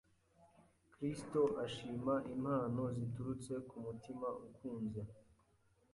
[0.93, 5.01] Kristo ashima impano ziturutse ku mutima ukunze.